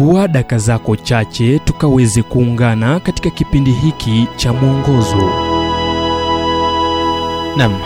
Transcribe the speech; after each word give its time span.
chukua 0.00 0.28
daka 0.28 0.58
zako 0.58 0.96
chache 0.96 1.58
tukaweze 1.58 2.22
kuungana 2.22 3.00
katika 3.00 3.30
kipindi 3.30 3.72
hiki 3.72 4.26
cha 4.36 4.52
mwongozo. 4.52 5.30
Nam 7.56 7.80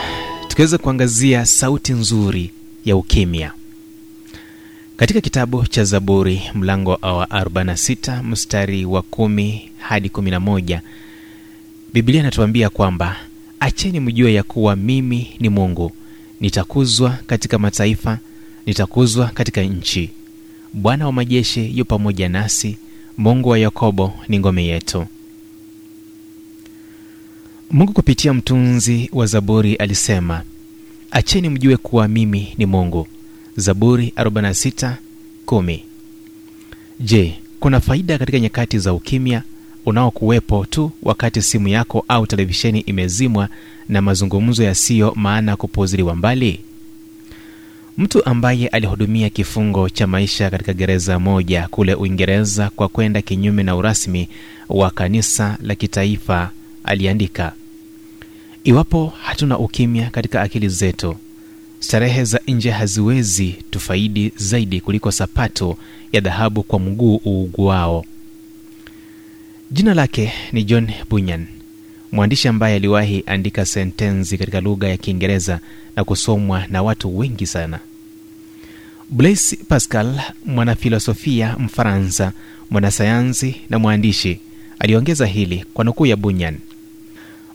tukiweza 0.49 0.79
kuangazia 0.79 1.47
sauti 1.47 1.93
nzuri 1.93 2.51
ya 2.85 2.97
ukimya. 2.97 3.53
Katika 4.97 5.21
kitabu 5.21 5.67
cha 5.67 5.85
zaburi 5.85 6.43
mlango 6.55 6.91
wa 6.91 7.27
46 7.27 8.23
mstari 8.23 8.85
wa 8.85 9.01
1 9.01 9.61
hadi 9.79 10.09
11 10.09 10.81
biblia 11.95 12.21
inatuambia 12.21 12.71
kwamba 12.71 13.17
acheni 13.61 14.01
mjue 14.01 14.35
ya 14.35 14.43
kuwa 14.43 14.77
mimi 14.77 15.37
ni 15.41 15.49
mungu. 15.49 15.93
Nitakuzwa 16.41 17.19
katika 17.27 17.59
mataifa 17.59 18.19
nitakuzwa 18.67 19.27
katika 19.27 19.63
nchi 19.63 20.11
bwana 20.75 21.07
wa 21.07 21.13
majeshi 21.13 21.79
yu 21.79 21.85
pamoja 21.85 22.29
nasi. 22.29 22.77
Mungu 23.19 23.49
wa 23.49 23.59
yakobo 23.59 24.13
ni 24.29 24.39
ngome 24.39 24.65
yetu. 24.65 25.07
Mungu 27.71 27.93
kupitia 27.93 28.35
mtunzi 28.35 29.11
wa 29.13 29.27
zaburi 29.27 29.75
alisema 29.75 30.43
acheni 31.11 31.49
mjue 31.49 31.77
kuwa 31.77 32.09
mimi 32.09 32.55
ni 32.59 32.67
mungu. 32.67 33.07
Zaburi 33.57 34.13
46:10 34.17 35.79
je 37.01 37.35
kuna 37.61 37.81
faida 37.81 38.19
katika 38.19 38.41
nyakati 38.41 38.79
za 38.79 38.93
ukimya? 38.95 39.43
Unaokuwepo 39.87 40.67
tu 40.71 40.91
wakati 41.03 41.43
simu 41.43 41.69
yako 41.69 42.05
au 42.09 42.27
televisheni 42.27 42.81
imezimwa 42.81 43.49
na 43.89 44.03
mazungumzo 44.03 44.63
yasiyo 44.63 45.13
maana 45.17 45.57
kupuziliwa 45.57 46.17
mbali 46.17 46.61
mtu 47.99 48.25
ambaye 48.25 48.69
alihudumia 48.69 49.31
kifungo 49.31 49.89
cha 49.89 50.07
maisha 50.07 50.51
katika 50.51 50.73
gereza 50.73 51.19
moja 51.19 51.69
kule 51.69 51.95
uingereza 51.95 52.71
kwa 52.71 52.89
kwenda 52.89 53.23
kinyume 53.23 53.63
na 53.63 53.77
urasmi 53.77 54.29
wa 54.69 54.91
kanisa 54.91 55.59
la 55.63 55.75
kitaifa 55.75 56.51
aliandika 56.85 57.53
iwapo 58.65 59.13
hatuna 59.23 59.59
ukimya 59.59 60.11
katika 60.11 60.43
akili 60.43 60.69
zetu 60.69 61.17
starehe 61.81 62.25
za 62.25 62.41
nje 62.49 62.71
haziwezi 62.71 63.55
tufaidi 63.71 64.33
zaidi 64.37 64.81
kuliko 64.81 65.11
sapato 65.13 65.77
ya 66.13 66.21
dhahabu 66.21 66.63
kwa 66.63 66.79
mguu 66.79 67.21
uuguao. 67.27 68.05
Jina 69.71 69.95
lake 69.95 70.33
ni 70.53 70.65
john 70.65 70.89
bunyan 71.11 71.47
mwandishi 72.13 72.49
ambaye 72.49 72.77
aliwahi 72.77 73.23
andika 73.27 73.67
sentensi 73.67 74.39
katika 74.39 74.61
lugha 74.61 74.89
ya 74.89 74.97
kiingereza 74.97 75.61
na 75.97 76.05
kusomwa 76.05 76.67
na 76.71 76.83
watu 76.83 77.19
wengi 77.19 77.47
sana. 77.47 77.81
Blaise 79.11 79.57
pascal 79.57 80.21
mwanafilosofia 80.47 81.57
mfaransa 81.59 82.33
mwanasayansi 82.71 83.57
na 83.71 83.79
mwandishi 83.79 84.41
aliongeza 84.79 85.27
hili 85.27 85.65
kwa 85.75 85.85
nukuu 85.85 86.07
ya 86.07 86.17
bunyan 86.17 86.59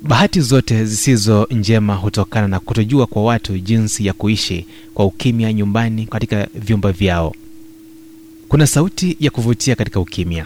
bahati 0.01 0.41
zote 0.41 0.85
zisizo 0.85 1.47
njema 1.51 1.95
hutokana 1.95 2.47
na 2.47 2.59
kutojua 2.59 3.07
kwa 3.07 3.23
watu 3.23 3.57
jinsi 3.59 4.05
ya 4.05 4.13
kuishi 4.13 4.65
kwa 4.93 5.05
ukimya 5.05 5.53
nyumbani 5.53 6.05
katika 6.05 6.47
vyumba 6.55 6.91
vyao. 6.91 7.35
Kuna 8.47 8.67
sauti 8.67 9.17
ya 9.19 9.31
kuvutia 9.31 9.75
katika 9.75 9.99
ukimya. 9.99 10.45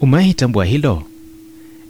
Umewahi 0.00 0.34
tambua 0.34 0.64
hilo? 0.64 1.02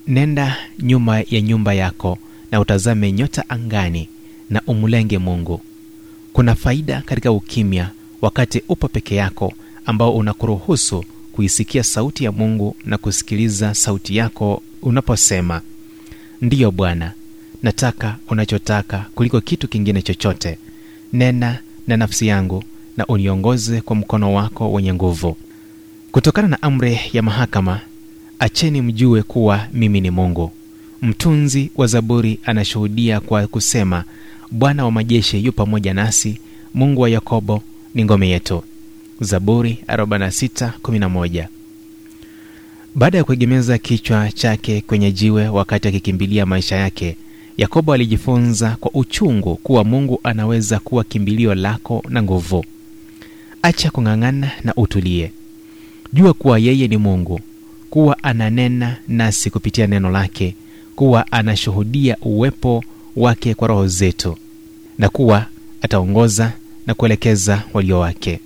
Nenda 0.07 0.57
nyuma 0.79 1.21
ya 1.31 1.41
nyumba 1.41 1.75
yako 1.75 2.19
na 2.51 2.61
utazame 2.61 3.13
nyota 3.13 3.45
angani 3.49 4.09
na 4.53 4.63
umlenge 4.67 5.19
mungu. 5.19 5.61
Kuna 6.33 6.55
faida 6.55 7.03
katika 7.07 7.33
ukimya 7.33 7.91
wakati 8.23 8.63
upo 8.69 8.89
peke 8.89 9.15
yako 9.15 9.53
ambao 9.87 10.17
unakuruhusu 10.17 11.05
kuisikia 11.33 11.83
sauti 11.83 12.25
ya 12.25 12.33
mungu 12.33 12.77
na 12.85 12.99
kusikiliza 12.99 13.75
sauti 13.75 14.17
yako 14.17 14.63
unaposema 14.83 15.61
ndiyo 16.41 16.71
bwana 16.71 17.13
nataka 17.63 18.17
unachotaka 18.29 19.07
kuliko 19.15 19.41
kitu 19.41 19.69
kingine 19.69 20.03
chochote. 20.03 20.59
Nena 21.13 21.59
na 21.87 21.97
nafsi 21.97 22.27
yangu 22.27 22.65
na 22.97 23.07
uniongoze 23.07 23.81
kwa 23.81 23.97
mkono 23.97 24.35
wako 24.35 24.73
wenye 24.73 24.95
nguvu. 24.95 25.37
Kutokana 26.13 26.49
na 26.49 26.63
amri 26.63 27.01
ya 27.13 27.23
mahakama 27.23 27.81
acheni 28.39 28.83
mjue 28.83 29.23
kuwa 29.23 29.67
mimi 29.73 30.01
ni 30.01 30.11
mungu. 30.11 30.53
Mtunzi 31.03 31.71
wa 31.77 31.87
zaburi 31.87 32.39
anashuhudia 32.45 33.21
kwa 33.21 33.47
kusema 33.47 34.05
bwana 34.53 34.85
wa 34.85 34.91
majeshi 34.93 35.45
yu 35.45 35.53
pamoja 35.53 35.95
nasi. 35.95 36.39
Mungu 36.75 37.01
wa 37.01 37.11
yakobo 37.11 37.63
ni 37.95 38.05
ngome 38.05 38.29
yetu. 38.29 38.63
Zaburi 39.21 39.79
46:11 39.89 41.47
baada 42.95 43.19
ya 43.19 43.25
kuegemeza 43.25 43.79
kichwa 43.79 44.33
chake 44.33 44.81
kwenye 44.81 45.13
jiwe 45.13 45.49
wakati 45.49 45.89
akikimbilia 45.89 46.47
maisha 46.47 46.77
yake 46.77 47.17
yakobo 47.57 47.93
alijifunza 47.93 48.77
kwa 48.81 48.91
uchungu 48.95 49.57
kuwa 49.57 49.85
mungu 49.85 50.21
anaweza 50.25 50.79
kuwa 50.79 51.05
kimbilio 51.05 51.55
lako 51.55 52.05
na 52.09 52.23
nguvu. 52.23 52.65
Acha 53.63 53.91
kung'ang'ana 53.91 54.51
na 54.65 54.75
utulie. 54.77 55.33
Jua 56.13 56.33
kuwa 56.35 56.59
yeye 56.59 56.89
ni 56.89 56.97
mungu 56.97 57.41
kuwa 57.91 58.23
ananena 58.23 58.97
nasi 59.09 59.51
kupitia 59.51 59.87
neno 59.87 60.11
lake 60.11 60.55
kuwa 60.97 61.33
anashuhudia 61.33 62.17
uwepo 62.23 62.85
wake 63.17 63.55
kwa 63.55 63.69
roho 63.69 63.89
zetu 63.89 64.37
na 64.99 65.09
kuwa 65.09 65.47
ataongoza 65.83 66.53
na 66.87 66.95
kuelekeza 66.95 67.63
walio 67.73 67.99
wake. 68.01 68.41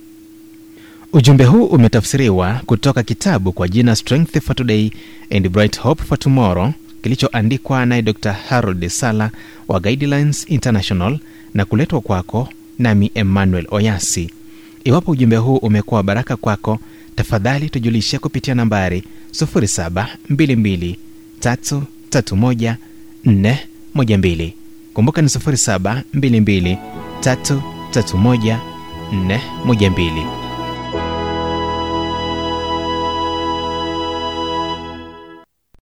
Ujumbe 1.13 1.45
huu 1.45 1.65
umetafsiriwa 1.65 2.61
kutoka 2.65 3.03
kitabu 3.03 3.51
kwa 3.51 3.67
jina 3.67 3.95
strength 3.95 4.39
for 4.41 4.55
today 4.55 4.91
and 5.31 5.49
bright 5.49 5.79
hope 5.79 6.03
for 6.03 6.19
tomorrow 6.19 6.71
kilichoandikwa 7.03 7.85
naye 7.85 8.01
dr 8.01 8.31
harold 8.31 8.87
sala 8.87 9.31
wa 9.67 9.79
guidelines 9.79 10.45
international 10.49 11.19
na 11.53 11.65
kuletwa 11.65 12.01
kwako 12.01 12.49
nami 12.79 13.11
emmanuel 13.15 13.67
oyasi. 13.71 14.31
Iwapo 14.83 15.11
ujumbe 15.11 15.35
huu 15.37 15.55
umekuwa 15.57 16.03
baraka 16.03 16.35
kwako 16.35 16.79
tafadhali 17.15 17.69
tujulishe 17.69 18.19
kupitia 18.19 18.55
nambari 18.55 19.03
722 24.03 24.51
kumbuka 24.93 25.21
ni 25.21 25.27
722 25.27 26.77
331 27.21 28.57
412 29.13 30.46